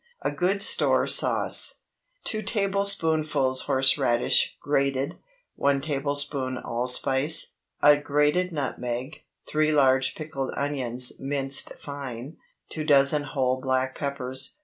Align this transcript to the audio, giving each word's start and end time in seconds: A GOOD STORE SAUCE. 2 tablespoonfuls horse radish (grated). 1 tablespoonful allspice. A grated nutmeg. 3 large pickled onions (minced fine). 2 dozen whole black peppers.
A 0.23 0.31
GOOD 0.31 0.63
STORE 0.63 1.05
SAUCE. 1.05 1.81
2 2.23 2.41
tablespoonfuls 2.41 3.61
horse 3.67 3.99
radish 3.99 4.57
(grated). 4.59 5.19
1 5.57 5.79
tablespoonful 5.79 6.63
allspice. 6.67 7.53
A 7.83 7.97
grated 7.97 8.51
nutmeg. 8.51 9.21
3 9.47 9.71
large 9.73 10.15
pickled 10.15 10.55
onions 10.57 11.13
(minced 11.19 11.73
fine). 11.75 12.37
2 12.69 12.83
dozen 12.83 13.25
whole 13.35 13.61
black 13.61 13.95
peppers. 13.95 14.57